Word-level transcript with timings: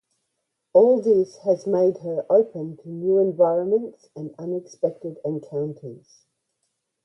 All 0.73 0.99
this 0.99 1.37
has 1.43 1.67
made 1.67 1.99
her 1.99 2.25
open 2.27 2.75
to 2.77 2.89
new 2.89 3.19
environments 3.19 4.09
and 4.15 4.33
unexpected 4.39 5.19
encounters. 5.23 6.25